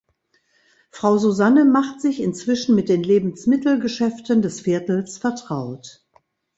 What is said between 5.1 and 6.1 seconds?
vertraut.